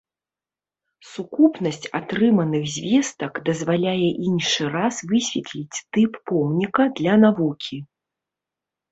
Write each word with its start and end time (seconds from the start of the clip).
Сукупнасць 1.09 1.91
атрыманых 1.99 2.63
звестак 2.75 3.33
дазваляе 3.49 4.07
іншы 4.29 4.63
раз 4.77 4.95
высветліць 5.11 5.81
тып 5.97 6.17
помніка 6.31 6.87
для 7.01 7.13
навукі. 7.25 7.77